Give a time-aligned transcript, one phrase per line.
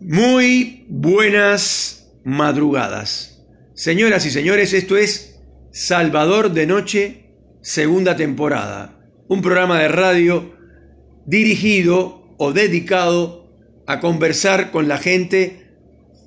[0.00, 3.42] Muy buenas madrugadas.
[3.74, 5.40] Señoras y señores, esto es
[5.72, 7.30] Salvador de Noche,
[7.62, 9.00] segunda temporada.
[9.26, 10.54] Un programa de radio
[11.24, 13.50] dirigido o dedicado
[13.86, 15.70] a conversar con la gente,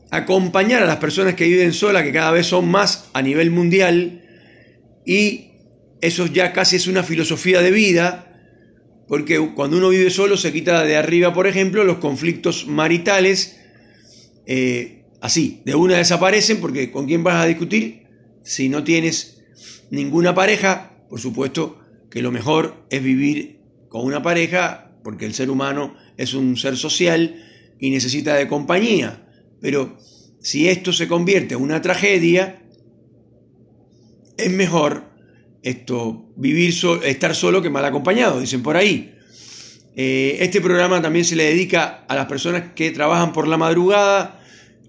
[0.09, 4.25] acompañar a las personas que viven sola, que cada vez son más a nivel mundial,
[5.05, 5.51] y
[6.01, 8.25] eso ya casi es una filosofía de vida,
[9.07, 13.58] porque cuando uno vive solo se quita de arriba, por ejemplo, los conflictos maritales,
[14.51, 18.07] eh, así, de una desaparecen porque ¿con quién vas a discutir?
[18.41, 19.43] Si no tienes
[19.91, 25.51] ninguna pareja, por supuesto que lo mejor es vivir con una pareja porque el ser
[25.51, 27.45] humano es un ser social
[27.79, 29.23] y necesita de compañía.
[29.61, 29.99] Pero
[30.41, 32.63] si esto se convierte en una tragedia,
[34.35, 35.11] es mejor
[35.61, 39.13] esto, vivir estar solo que mal acompañado, dicen por ahí.
[39.95, 44.38] Eh, este programa también se le dedica a las personas que trabajan por la madrugada,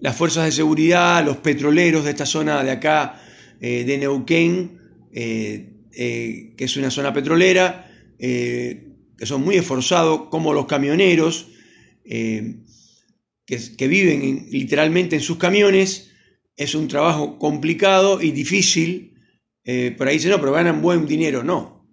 [0.01, 3.21] las fuerzas de seguridad, los petroleros de esta zona de acá,
[3.61, 4.81] eh, de Neuquén,
[5.13, 7.87] eh, eh, que es una zona petrolera,
[8.19, 11.49] que son muy esforzados, como los camioneros,
[12.05, 16.11] que, viven literalmente en sus camiones.
[16.57, 19.15] Es un trabajo complicado y difícil.
[19.97, 21.43] por ahí dicen, no, pero ganan buen dinero.
[21.43, 21.91] No,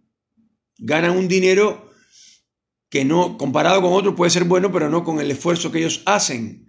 [0.78, 1.92] ganan un dinero
[2.89, 6.04] que no, comparado con otros, puede ser bueno, pero no con el esfuerzo que ellos
[6.06, 6.67] hacen.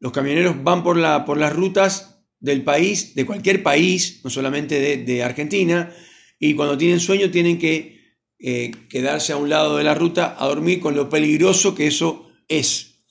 [0.00, 4.96] Los camioneros van por, la, por las rutas del país, de cualquier país, no solamente
[4.96, 5.94] de, Argentina,
[6.38, 10.46] y cuando tienen sueño tienen que eh, quedarse a un lado de la ruta a
[10.46, 13.04] dormir con lo peligroso que eso es.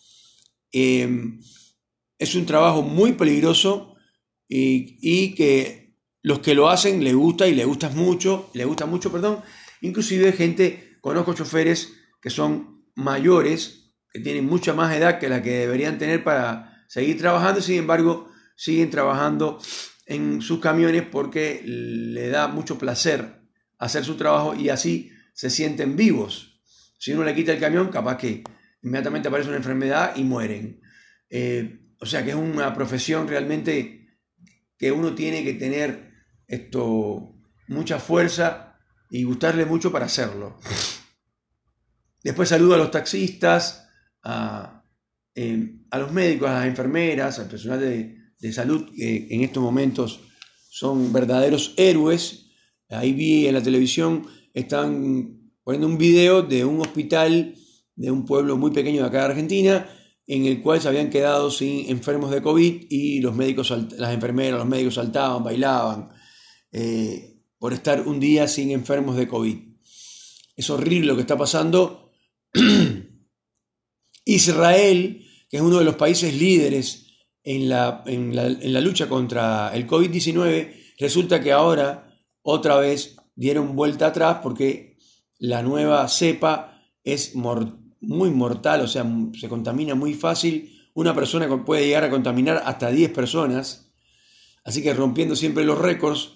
[0.71, 1.39] Em,
[2.17, 3.95] es un trabajo muy peligroso
[4.47, 9.11] y, que los que lo hacen les gusta y les gusta mucho, les gusta mucho,
[9.11, 9.41] perdón.
[9.81, 15.51] Inclusive gente, conozco choferes que son mayores, que tienen mucha más edad que la que
[15.51, 19.59] deberían tener para seguir trabajando, sin embargo, siguen trabajando
[20.07, 23.43] en sus camiones porque le da mucho placer
[23.77, 26.59] hacer su trabajo y así se sienten vivos.
[26.97, 28.43] Si uno le quita el camión, capaz que
[28.81, 30.81] inmediatamente aparece una enfermedad y mueren.
[31.29, 34.17] Eh, o sea que es una profesión realmente
[34.75, 36.11] que uno tiene que tener
[36.47, 37.35] esto,
[37.67, 38.79] mucha fuerza
[39.11, 40.59] y gustarle mucho para hacerlo.
[42.23, 43.87] Después saludo a los taxistas,
[44.23, 44.83] a,
[45.35, 50.21] eh, a los médicos, a las enfermeras, al personal de, salud, que en estos momentos
[50.69, 52.51] son verdaderos héroes.
[52.89, 57.55] Ahí vi en la televisión, están poniendo un video de un hospital
[57.95, 59.89] de un pueblo muy pequeño de acá de Argentina,
[60.25, 64.59] en el cual se habían quedado sin enfermos de COVID y los médicos, las enfermeras,
[64.59, 66.09] los médicos saltaban, bailaban,
[66.71, 69.57] eh, por estar un día sin enfermos de COVID.
[70.55, 72.11] Es horrible lo que está pasando.
[74.25, 77.07] Israel que es uno de los países líderes
[77.43, 78.35] en la, en
[78.73, 84.97] la, lucha contra el COVID-19, resulta que ahora otra vez dieron vuelta atrás porque
[85.39, 89.05] la nueva cepa es muy mortal, o sea,
[89.39, 90.89] se contamina muy fácil.
[90.93, 93.91] Una persona puede llegar a contaminar hasta 10 personas.
[94.63, 96.33] Así que rompiendo siempre los récords,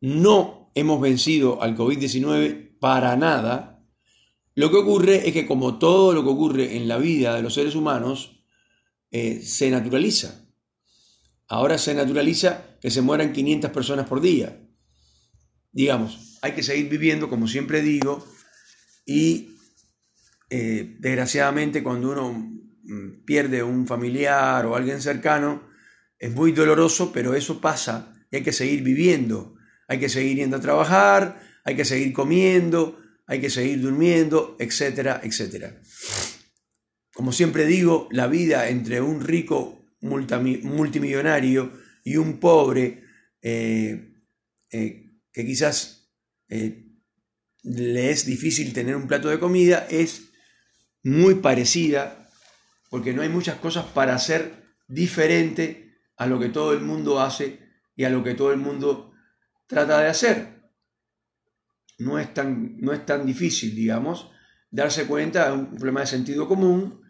[0.00, 3.84] no hemos vencido al COVID-19 para nada.
[4.54, 7.54] Lo que ocurre es que como todo lo que ocurre en la vida de los
[7.54, 8.35] seres humanos,
[9.18, 10.46] eh, se naturaliza.
[11.48, 14.60] Ahora se naturaliza que se mueran 500 personas por día.
[15.72, 18.22] Digamos, hay que seguir viviendo, como siempre digo,
[19.06, 19.56] y
[20.50, 25.66] eh, desgraciadamente cuando uno mm, pierde un familiar o alguien cercano,
[26.18, 29.54] es muy doloroso, pero eso pasa y hay que seguir viviendo.
[29.88, 35.22] Hay que seguir yendo a trabajar, hay que seguir comiendo, hay que seguir durmiendo, etcétera,
[35.24, 35.80] etcétera.
[37.16, 41.72] Como siempre digo, la vida entre un rico multimillonario
[42.04, 43.04] y un pobre
[43.40, 44.20] eh,
[44.70, 46.10] eh, que quizás
[46.50, 46.92] eh,
[47.62, 50.28] le es difícil tener un plato de comida es
[51.04, 52.28] muy parecida
[52.90, 57.60] porque no hay muchas cosas para hacer diferente a lo que todo el mundo hace
[57.96, 59.14] y a lo que todo el mundo
[59.66, 60.70] trata de hacer.
[61.96, 64.30] No es tan, no es tan difícil, digamos,
[64.70, 67.05] darse cuenta de un problema de sentido común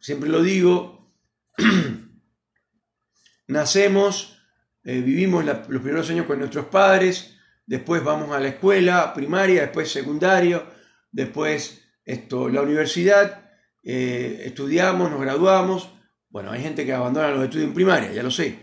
[0.00, 1.12] siempre lo digo,
[3.48, 4.38] nacemos,
[4.84, 7.36] eh, vivimos los primeros años con nuestros padres,
[7.66, 10.66] después vamos a la escuela primaria, después secundario,
[11.10, 13.50] después esto, la universidad,
[13.82, 15.90] eh, estudiamos, nos graduamos.
[16.30, 18.58] Bueno, hay gente que abandona los estudios en primaria, ya lo sé.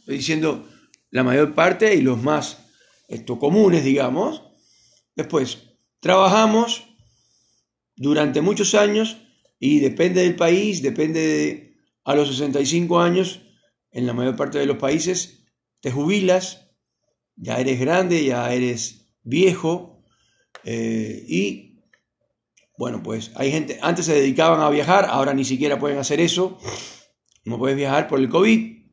[0.00, 0.68] Estoy diciendo
[1.10, 2.66] la mayor parte y los más
[3.08, 4.42] esto, comunes, digamos.
[5.14, 6.88] Después, trabajamos
[7.96, 9.23] durante muchos años
[9.66, 13.40] y depende del país, depende a los 65 años,
[13.92, 15.46] en la mayor parte de los países,
[15.80, 16.68] te jubilas,
[17.34, 20.04] ya eres grande, ya eres viejo,
[20.64, 21.82] eh, y
[22.76, 26.58] bueno, pues hay gente, antes se dedicaban a viajar, ahora ni siquiera pueden hacer eso,
[27.46, 28.84] no puedes viajar por el COVID.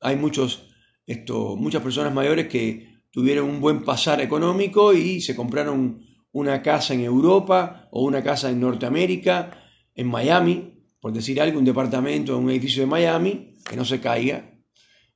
[0.00, 0.74] Hay muchos,
[1.06, 6.94] esto, muchas personas mayores que tuvieron un buen pasar económico y se compraron una casa
[6.94, 12.50] en Europa o una casa en Norteamérica, en Miami, por decir algo, un departamento, un
[12.50, 14.50] edificio de Miami, que no se caiga.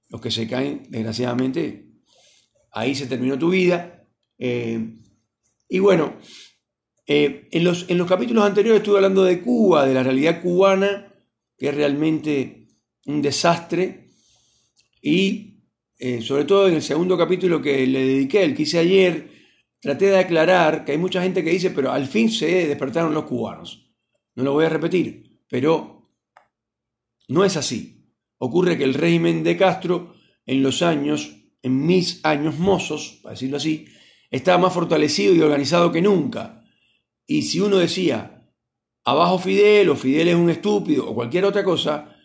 [0.08, 1.90] Los que se caen, desgraciadamente,
[2.70, 4.06] ahí se terminó tu vida.
[4.38, 4.94] Eh,
[5.68, 6.14] y bueno,
[7.04, 11.12] eh, en, los, en los capítulos anteriores estuve hablando de Cuba, de la realidad cubana,
[11.58, 12.68] que es realmente
[13.06, 14.10] un desastre.
[15.02, 15.64] Y
[15.98, 19.37] eh, sobre todo en el segundo capítulo que le dediqué, el que hice ayer,
[19.80, 23.24] traté de aclarar que hay mucha gente que dice, pero al fin se despertaron los
[23.24, 23.92] cubanos.
[24.34, 26.12] No lo voy a repetir, pero
[27.28, 28.14] no es así.
[28.38, 30.14] Ocurre que el régimen de Castro,
[30.46, 33.86] en los años, en mis años mozos, para decirlo así,
[34.30, 36.64] estaba más fortalecido y organizado que nunca.
[37.26, 38.48] Y si uno decía,
[39.04, 42.16] abajo Fidel, o Fidel es un estúpido, o cualquier otra cosa,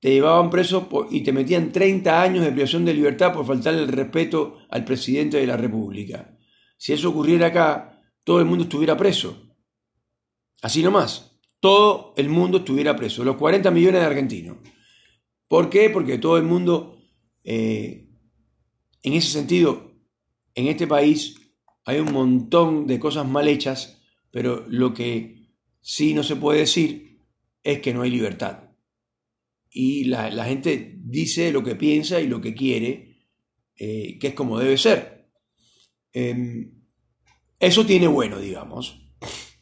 [0.00, 3.88] te llevaban preso y te metían 30 años de privación de libertad por faltarle el
[3.88, 6.33] respeto al presidente de la República.
[6.76, 9.56] Si eso ocurriera acá, todo el mundo estuviera preso.
[10.62, 14.58] Así nomás, todo el mundo estuviera preso, los 40 millones de argentinos.
[15.48, 15.90] ¿Por qué?
[15.90, 16.98] Porque todo el mundo,
[17.42, 18.08] eh,
[19.02, 19.92] en ese sentido,
[20.54, 21.36] en este país
[21.84, 25.50] hay un montón de cosas mal hechas, pero lo que
[25.80, 27.20] sí no se puede decir
[27.62, 28.70] es que no hay libertad.
[29.70, 33.18] Y la, gente dice lo que piensa y lo que quiere,
[33.76, 35.13] eh, que es como debe ser.
[36.14, 36.70] Em,
[37.58, 39.00] eso tiene bueno, digamos.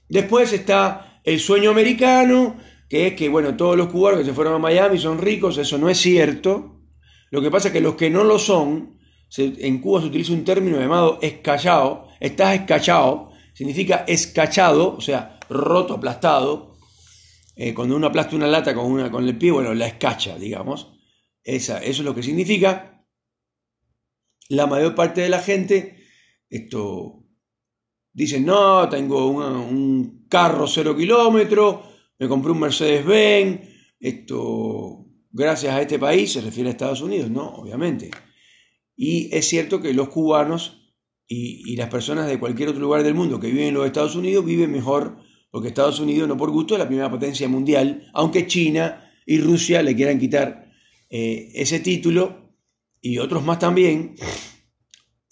[0.09, 2.57] Después está el sueño americano,
[2.89, 5.79] que es que, bueno, todos los cubanos que se fueron a Miami son ricos, eso
[5.79, 6.83] no es cierto.
[7.31, 8.99] Lo que pasa es que los que no lo son,
[9.39, 15.95] en Cuba se utiliza un término llamado escachado, estás escachado, significa escachado, o sea, roto,
[15.95, 16.77] aplastado.
[17.57, 20.93] Eh, cuando uno aplasta una lata con, una, con el pie, bueno, la escacha, digamos.
[21.43, 23.07] Esa, eso es lo que significa.
[24.51, 26.02] La mayor parte de la gente
[26.53, 27.25] esto,
[28.13, 31.81] dicen, no, tengo un carro cero kilómetros,
[32.19, 33.61] me compré un Mercedes-Benz,
[33.99, 38.11] esto, gracias a este país, se refiere a Estados Unidos, no, obviamente.
[38.95, 40.95] Y es cierto que los cubanos
[41.27, 44.15] y, y, las personas de cualquier otro lugar del mundo que viven en los Estados
[44.15, 45.17] Unidos viven mejor
[45.51, 49.83] porque Estados Unidos, no por gusto, es la primera potencia mundial, aunque China y Rusia
[49.83, 50.71] le quieran quitar
[51.11, 52.57] eh, ese título
[53.03, 54.15] y otros más también.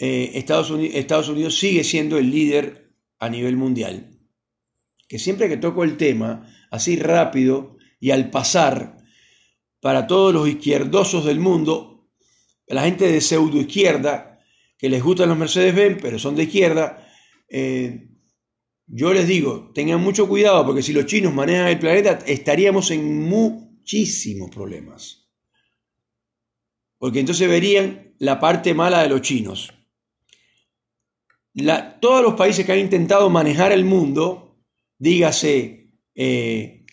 [0.03, 4.19] Eh, Estados, Unidos, sigue siendo el líder a nivel mundial.
[5.07, 8.97] Que siempre que toco el tema, así rápido y al pasar,
[9.79, 12.09] para todos los izquierdosos del mundo,
[12.67, 14.41] la gente de pseudo izquierda,
[14.79, 17.07] que les gustan los Mercedes-Benz, pero son de izquierda,
[17.51, 18.09] eh,
[18.87, 23.29] yo les digo, tengan mucho cuidado porque si los chinos manejan el planeta, estaríamos en
[23.29, 25.29] muchísimos problemas.
[26.97, 29.75] Porque entonces verían la parte mala de los chinos
[32.01, 34.59] todos los países que han intentado manejar el mundo,
[34.99, 36.85] dígase, eh,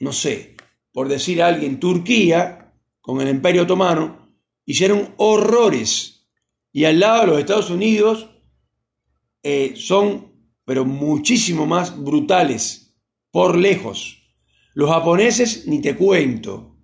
[0.00, 0.56] no sé,
[0.92, 4.34] por decir a alguien, Turquía, con el Imperio Otomano,
[4.64, 6.28] hicieron horrores.
[6.72, 8.28] Y al lado de los Estados Unidos
[9.42, 10.32] eh, son,
[10.64, 12.94] pero muchísimo más brutales,
[13.30, 14.22] por lejos.
[14.74, 16.76] Los japoneses, ni te cuento.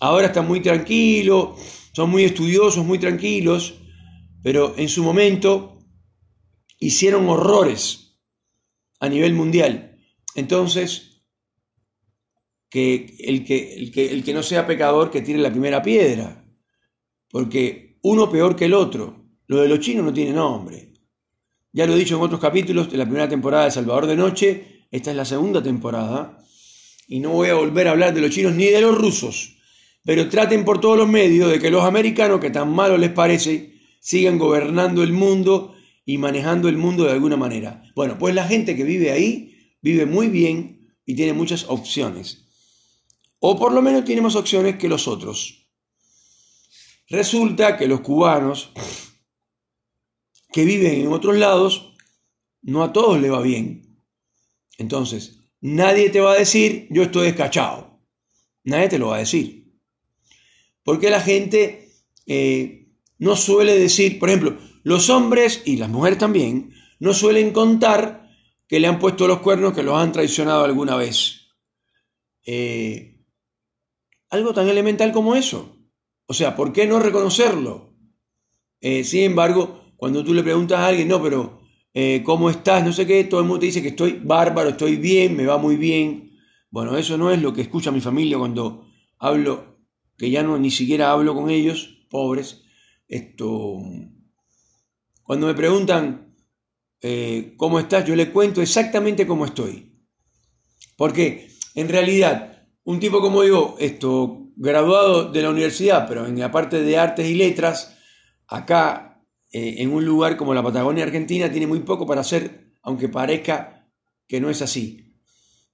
[0.00, 1.58] Ahora están muy tranquilos,
[1.92, 3.74] son muy estudiosos, muy tranquilos,
[4.42, 5.71] pero en su momento
[6.86, 8.18] hicieron horrores
[8.98, 9.96] a nivel mundial.
[10.34, 11.22] Entonces,
[12.68, 16.44] que el que, el que, el que no sea pecador que tire la primera piedra,
[17.30, 19.20] porque uno peor que el otro.
[19.46, 20.92] Lo de los chinos no tiene nombre.
[21.72, 24.86] Ya lo he dicho en otros capítulos de la primera temporada de Salvador de Noche,
[24.90, 26.38] esta es la segunda temporada,
[27.06, 29.56] y no voy a volver a hablar de los chinos ni de los rusos,
[30.04, 33.74] pero traten por todos los medios de que los americanos, que tan malo les parece,
[34.00, 35.74] sigan gobernando el mundo
[36.04, 37.82] y manejando el mundo de alguna manera.
[37.94, 42.46] Bueno, pues la gente que vive ahí vive muy bien y tiene muchas opciones.
[43.38, 45.68] O por lo menos tiene más opciones que los otros.
[47.08, 48.72] Resulta que los cubanos
[50.52, 51.94] que viven en otros lados,
[52.60, 53.98] no a todos le va bien.
[54.78, 58.00] Entonces, nadie te va a decir, yo estoy descachado.
[58.64, 59.74] Nadie te lo va a decir.
[60.84, 61.90] Porque la gente
[62.26, 68.30] eh, no suele decir, por ejemplo, los hombres y las mujeres también no suelen contar
[68.68, 71.40] que le han puesto los cuernos, que los han traicionado alguna vez.
[72.46, 73.08] eh,
[74.30, 75.76] algo tan elemental como eso.
[76.26, 77.94] O sea, ¿por qué no reconocerlo?
[78.80, 81.60] Eh, sin embargo, cuando tú le preguntas a alguien, no, pero
[81.94, 82.84] eh, ¿cómo estás?
[82.84, 85.58] No sé qué, todo el mundo te dice que estoy bárbaro, estoy bien, me va
[85.58, 86.32] muy bien.
[86.70, 88.86] Bueno, eso no es lo que escucha mi familia cuando
[89.18, 89.78] hablo,
[90.16, 92.64] que ya no ni siquiera hablo con ellos, pobres.
[93.08, 93.76] Esto,
[95.32, 96.36] cuando me preguntan
[97.00, 99.98] eh, cómo estás, yo le cuento exactamente cómo estoy.
[100.94, 106.50] Porque en realidad, un tipo como yo, esto, graduado de la universidad, pero en la
[106.50, 107.96] parte de artes y letras,
[108.46, 113.08] acá eh, en un lugar como la Patagonia Argentina tiene muy poco para hacer, aunque
[113.08, 113.88] parezca
[114.28, 115.16] que no es así.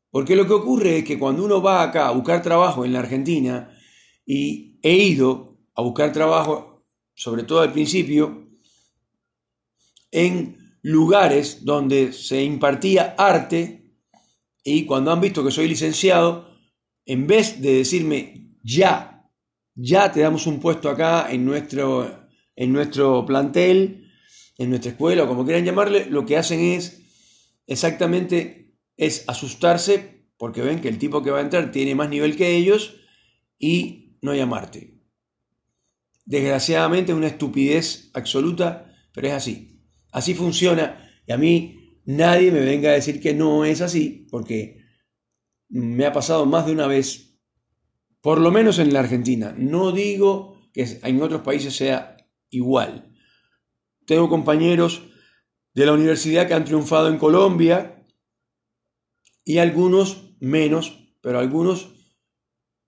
[0.09, 3.01] Porque lo que ocurre es que cuando uno va acá a buscar trabajo en la
[3.01, 3.77] Argentina,
[4.25, 6.85] y he ido a buscar trabajo,
[7.17, 8.48] sobre todo al principio,
[10.11, 13.95] en lugares donde se impartía arte,
[14.65, 16.49] y cuando han visto que soy licenciado,
[17.07, 19.31] en vez de decirme ya,
[19.75, 24.11] ya te damos un puesto acá en nuestro en nuestro plantel,
[24.59, 27.03] en nuestra escuela o como quieran llamarle, lo que hacen es
[27.69, 32.37] exactamente es asustarse porque ven que el tipo que va a entrar tiene más nivel
[32.37, 32.97] que ellos
[33.59, 34.99] y no llamarte.
[36.25, 39.78] Desgraciadamente es una estupidez absoluta, pero es así.
[40.11, 44.83] Así funciona y a mí nadie me venga a decir que no es así porque
[45.69, 47.39] me ha pasado más de una vez,
[48.21, 49.55] por lo menos en la Argentina.
[49.57, 52.17] No digo que en otros países sea
[52.51, 53.15] igual.
[54.07, 55.03] Tengo compañeros
[55.75, 58.07] de la universidad que han triunfado en Colombia
[59.45, 61.95] y algunos menos, pero algunos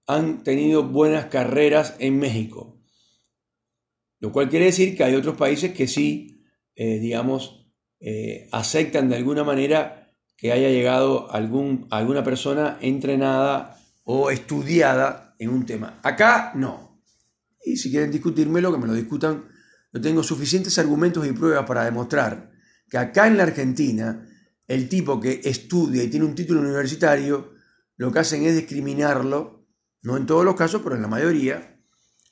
[0.06, 2.80] han tenido buenas carreras en México.
[4.18, 6.29] Lo cual quiere decir que hay otros países que sí,
[6.82, 7.70] eh, digamos,
[8.00, 15.50] eh, aceptan de alguna manera que haya llegado algún, alguna persona entrenada o estudiada en
[15.50, 16.00] un tema.
[16.02, 17.04] Acá no.
[17.62, 19.44] Y si quieren discutírmelo, que me lo discutan.
[19.92, 22.50] Yo tengo suficientes argumentos y pruebas para demostrar
[22.88, 24.26] que acá en la Argentina,
[24.66, 27.56] el tipo que estudia y tiene un título universitario,
[27.98, 29.66] lo que hacen es discriminarlo,
[30.00, 31.78] no en todos los casos, pero en la mayoría,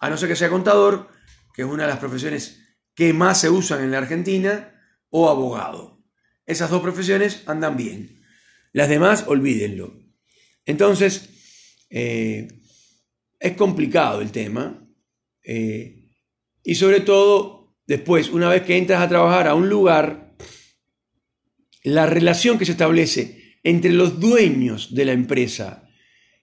[0.01, 1.09] a no ser que sea contador,
[1.53, 2.68] que es una de las profesiones
[2.99, 4.75] que más se usan en la Argentina,
[5.09, 6.03] o abogado.
[6.47, 8.25] Esas dos profesiones andan bien.
[8.73, 9.95] Las demás, olvídenlo.
[10.67, 11.31] Entonces,
[11.91, 12.49] eh,
[13.39, 14.85] es complicado el tema.
[15.45, 16.09] Eh,
[16.65, 20.35] y sobre todo, después, una vez que entras a trabajar a un lugar,
[21.85, 25.89] la relación que se establece entre los dueños de la empresa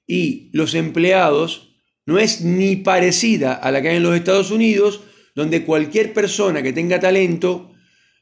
[0.07, 5.01] y los empleados no es ni parecida a la que hay en los Estados Unidos,
[5.35, 7.73] donde cualquier persona que tenga talento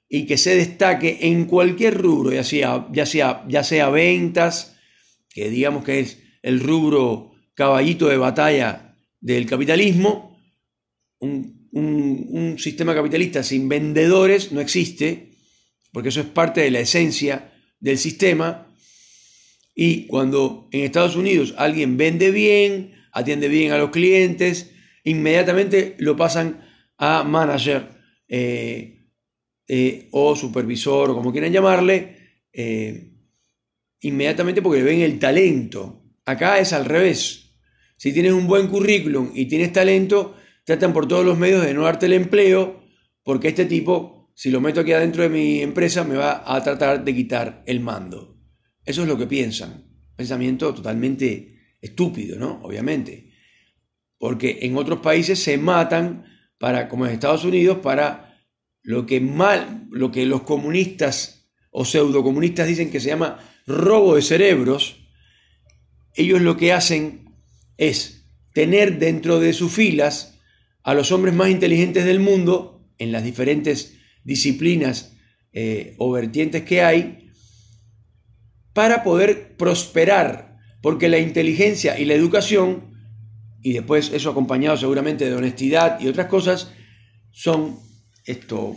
[0.09, 4.75] y que se destaque en cualquier rubro, ya sea, ya sea, ya sea ventas,
[5.29, 10.39] que digamos que es el rubro caballito de batalla del capitalismo,
[11.19, 11.63] un,
[12.59, 15.31] sistema capitalista sin vendedores no existe,
[15.91, 18.67] porque eso es parte de la esencia del sistema.
[19.73, 24.71] Y cuando en Estados Unidos alguien vende bien, atiende bien a los clientes,
[25.03, 26.63] inmediatamente lo pasan
[27.03, 27.89] a manager
[28.27, 29.09] eh,
[29.67, 33.11] eh, o supervisor o como quieran llamarle, eh,
[34.01, 36.01] inmediatamente porque le ven el talento.
[36.25, 37.57] Acá es al revés.
[37.97, 41.83] Si tienes un buen currículum y tienes talento, tratan por todos los medios de no
[41.83, 42.83] darte el empleo,
[43.23, 47.03] porque este tipo, si lo meto aquí adentro de mi empresa, me va a tratar
[47.03, 48.37] de quitar el mando.
[48.85, 49.85] Eso es lo que piensan.
[50.15, 52.61] Pensamiento totalmente estúpido, ¿no?
[52.63, 53.31] Obviamente.
[54.17, 56.32] Porque en otros países se matan
[56.63, 58.39] para, como en Estados Unidos, para
[58.83, 64.21] lo que mal, lo que los comunistas o pseudocomunistas dicen que se llama robo de
[64.21, 64.95] cerebros.
[66.15, 67.35] Ellos lo que hacen
[67.75, 70.39] es tener dentro de sus filas
[70.83, 75.17] a los hombres más inteligentes del mundo en las diferentes disciplinas
[75.51, 77.29] eh, o vertientes que hay
[78.71, 82.92] para poder prosperar, porque la inteligencia y la educación,
[83.63, 86.73] y después eso acompañado seguramente de honestidad y otras cosas,
[87.31, 87.79] son
[88.25, 88.75] esto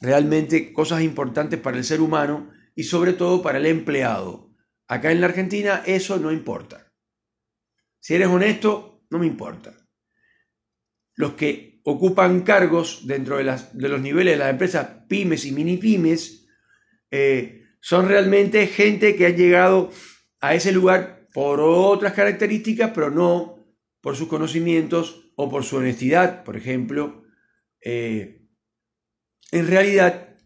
[0.00, 4.54] realmente cosas importantes para el ser humano y sobre todo para el empleado.
[4.86, 6.92] Acá en la Argentina eso no importa.
[8.00, 9.80] Si eres honesto, no me importa
[11.20, 16.46] los que ocupan cargos dentro de, los niveles de las empresas pymes y mini pymes,
[17.10, 19.90] eh, son realmente gente que ha llegado
[20.40, 23.59] a ese lugar por otras características, pero no
[24.00, 27.24] por sus conocimientos o por su honestidad, por ejemplo.
[27.82, 28.48] Eh,
[29.52, 30.36] en realidad,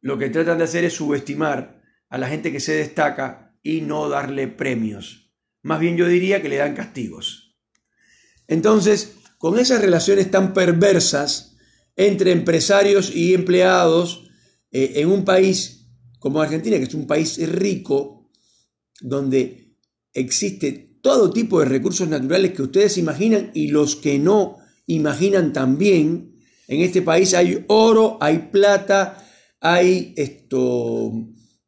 [0.00, 4.08] lo que tratan de hacer es subestimar a la gente que se destaca y no
[4.08, 5.20] darle premios.
[5.64, 7.56] más bien yo diría que le dan castigos.
[8.48, 11.56] Entonces, con esas relaciones tan perversas
[11.94, 14.28] entre empresarios y empleados
[14.72, 18.30] eh, en un país como Argentina, que es un país rico,
[19.00, 19.76] donde
[20.12, 24.56] existe todo tipo de recursos naturales que ustedes imaginan y los que no
[24.86, 26.38] imaginan también.
[26.68, 29.22] En este país hay oro, hay plata,
[29.60, 31.12] hay esto,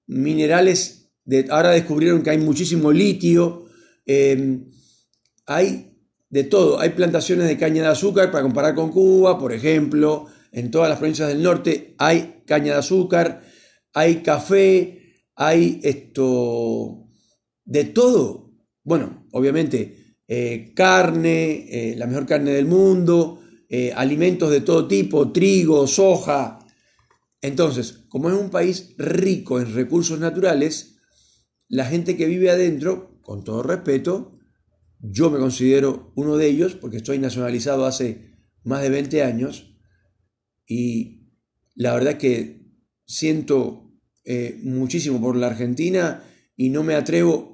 [0.07, 3.67] minerales, de, ahora descubrieron que hay muchísimo litio,
[4.07, 4.71] em,
[5.47, 5.99] hay
[6.31, 10.71] de todo, hay plantaciones de caña de azúcar para comparar con Cuba, por ejemplo, en
[10.71, 13.43] todas las provincias del norte hay caña de azúcar,
[13.93, 17.09] hay café, hay esto,
[17.65, 18.44] de todo.
[18.85, 25.33] Bueno, obviamente, eh, carne, eh, la mejor carne del mundo, eh, alimentos de todo tipo,
[25.33, 26.59] trigo, soja.
[27.41, 30.97] Entonces, como es un país rico en recursos naturales,
[31.69, 34.39] la gente que vive adentro, con todo respeto,
[35.01, 39.79] yo me considero uno de ellos porque estoy nacionalizado hace más de 20 años
[40.67, 41.31] y
[41.75, 42.71] la verdad que
[43.07, 43.93] siento
[44.63, 46.23] muchísimo por la Argentina
[46.57, 47.54] y no me atrevo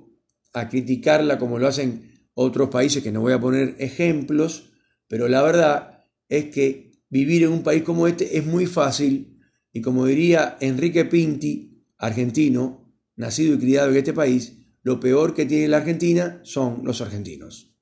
[0.52, 4.72] a criticarla como lo hacen otros países, que no voy a poner ejemplos,
[5.08, 9.40] pero la verdad es que vivir en un país como este es muy fácil
[9.72, 15.46] y como diría Enrique Pinti, argentino, nacido y criado en este país, lo peor que
[15.46, 17.76] tiene la Argentina son los argentinos.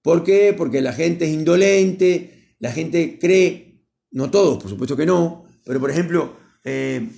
[0.00, 0.54] ¿Por qué?
[0.56, 5.78] Porque la gente es indolente, la gente cree, no todos, por supuesto que no, pero
[5.78, 7.08] por ejemplo, eh,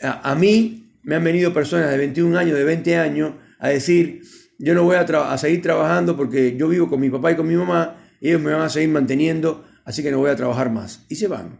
[0.00, 4.22] a, mí me han venido personas de 21 años, de 20 años, a decir,
[4.58, 7.54] yo no voy a, seguir trabajando porque yo vivo con mi papá y con mi
[7.54, 11.04] mamá, ellos me van a seguir manteniendo, así que no voy a trabajar más.
[11.08, 11.58] Y se van.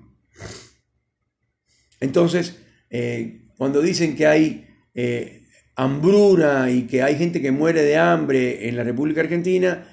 [2.00, 2.58] Entonces,
[2.90, 5.44] eh, cuando dicen que hay eh,
[5.76, 9.86] hambruna y que hay gente que muere de hambre en la República Argentina,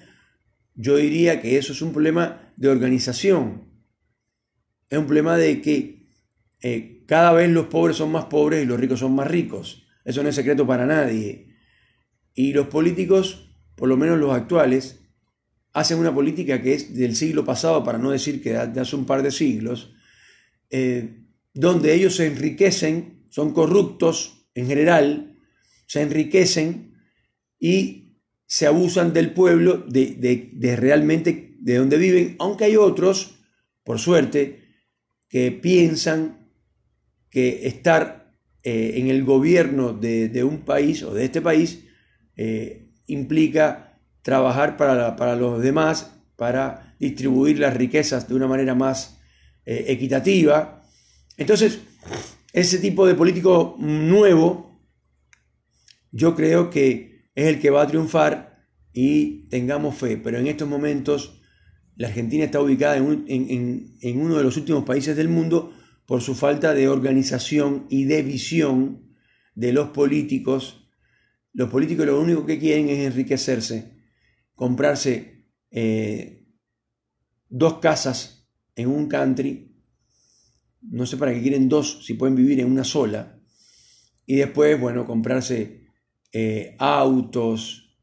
[0.73, 3.69] yo diría que eso es un problema de organización.
[4.89, 6.09] Es un problema de que
[6.61, 9.87] eh, cada vez los pobres son más pobres y los ricos son más ricos.
[10.03, 11.54] Eso no es secreto para nadie.
[12.35, 14.99] Y los políticos, por lo menos los actuales,
[15.73, 19.05] hacen una política que es del siglo pasado, para no decir que de hace un
[19.05, 19.93] par de siglos,
[20.69, 25.37] eh, donde ellos se enriquecen, son corruptos en general,
[25.87, 26.95] se enriquecen
[27.59, 33.39] y se abusan del pueblo, de, realmente de donde viven, aunque hay otros,
[33.83, 34.61] por suerte,
[35.27, 36.49] que piensan
[37.29, 41.83] que estar eh, en el gobierno de, un país o de este país
[42.35, 49.19] eh, implica trabajar para, los demás, para distribuir las riquezas de una manera más
[49.65, 50.83] eh, equitativa.
[51.37, 51.79] Entonces,
[52.53, 54.81] ese tipo de político nuevo,
[56.11, 60.67] yo creo que es el que va a triunfar y tengamos fe, pero en estos
[60.67, 61.41] momentos
[61.97, 65.73] la Argentina está ubicada en uno de los últimos países del mundo
[66.05, 69.15] por su falta de organización y de visión
[69.55, 70.84] de los políticos.
[71.55, 73.93] Los políticos lo único que quieren es enriquecerse,
[74.55, 76.45] comprarse eh,
[77.47, 79.73] dos casas en un country,
[80.81, 83.39] no sé para qué quieren dos si pueden vivir en una sola,
[84.25, 85.87] y después, bueno, comprarse
[86.33, 87.97] eh, autos,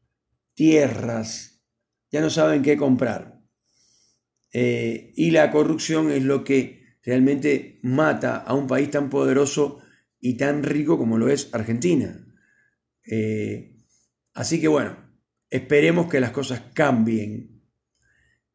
[0.55, 1.63] tierras,
[2.11, 3.39] ya no saben qué comprar.
[4.51, 9.79] Eh, y la corrupción es lo que realmente mata a un país tan poderoso
[10.19, 12.22] y tan rico como lo es Argentina.
[13.05, 13.75] Eh,
[14.33, 14.97] así que bueno,
[15.49, 17.61] esperemos que las cosas cambien.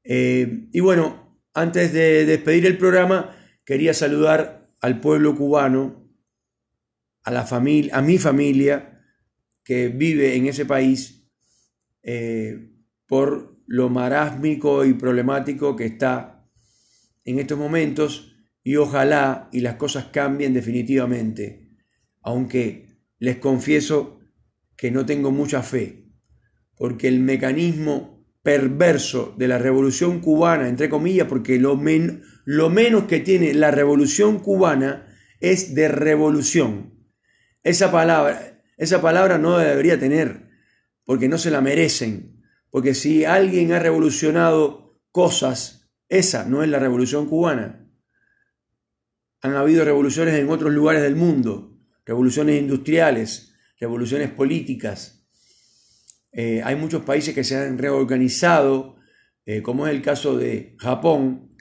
[0.04, 6.08] Eh, y bueno, antes de despedir el programa, quería saludar al pueblo cubano,
[7.22, 9.04] a, la familia, a mi familia
[9.64, 11.30] que vive en ese país,
[12.02, 12.70] eh,
[13.06, 16.48] por lo marásmico y problemático que está
[17.24, 21.76] en estos momentos y ojalá y las cosas cambien definitivamente,
[22.22, 24.17] aunque les confieso
[24.78, 26.06] que no tengo mucha fe,
[26.74, 31.78] porque el mecanismo perverso de la revolución cubana, entre comillas, porque lo,
[32.46, 35.06] lo menos que tiene la revolución cubana
[35.40, 36.94] es de revolución.
[37.62, 40.48] Esa palabra, esa palabra no debería tener,
[41.04, 46.78] porque no se la merecen, porque si alguien ha revolucionado cosas, esa no es la
[46.78, 47.84] revolución cubana
[49.40, 55.26] han habido revoluciones en otros lugares del mundo, revoluciones industriales, revoluciones políticas.
[56.32, 58.96] Eh, hay muchos países que se han reorganizado,
[59.46, 61.56] eh, como es el caso de Japón.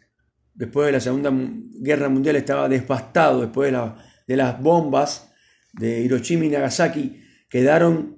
[0.54, 1.32] Después de la Segunda
[1.82, 3.92] Guerra Mundial estaba devastado, después de,
[4.28, 5.32] de las bombas
[5.74, 8.18] de Hiroshima y Nagasaki, quedaron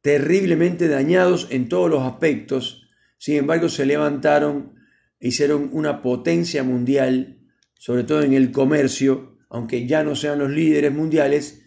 [0.00, 4.74] terriblemente dañados en todos los aspectos, sin embargo se levantaron
[5.18, 7.40] e hicieron una potencia mundial,
[7.74, 11.65] sobre todo en el comercio, aunque ya no sean los líderes mundiales,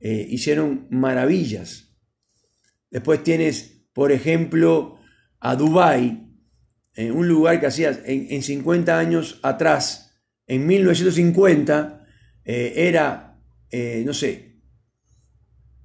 [0.00, 1.96] eh, hicieron maravillas.
[2.90, 4.98] Después tienes, por ejemplo,
[5.40, 6.26] a Dubái,
[6.94, 10.14] en un lugar que hacía en, 50 años atrás,
[10.46, 12.06] en 1950,
[12.44, 13.38] eh, era,
[13.70, 14.60] eh, no sé,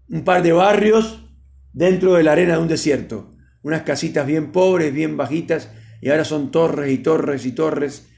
[0.08, 1.26] un par de barrios
[1.74, 5.70] dentro de la arena de un desierto, unas casitas bien pobres, bien bajitas,
[6.02, 8.10] y ahora son torres y torres y torres,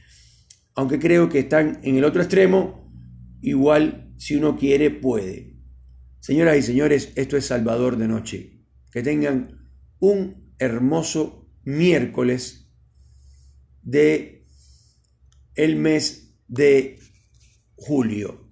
[0.76, 2.92] aunque creo que están en el otro extremo,
[3.42, 5.53] igual si uno quiere puede.
[6.24, 8.62] Señoras y señores, esto es Salvador de Noche.
[8.94, 9.68] Que tengan
[10.00, 12.72] un hermoso miércoles
[13.82, 14.48] de
[15.56, 16.98] el mes de
[17.76, 18.43] julio.